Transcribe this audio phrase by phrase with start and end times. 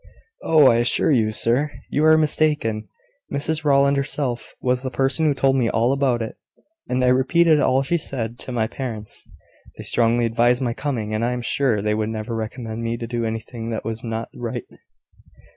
[0.41, 2.87] "Oh, I assure you, sir, you are mistaken.
[3.31, 6.37] Mrs Rowland herself was the person who told me all about it;
[6.89, 9.27] and I repeated all she said to my parents.
[9.77, 13.05] They strongly advised my coming; and I am sure they would never recommend me to
[13.05, 14.65] do anything that was not right."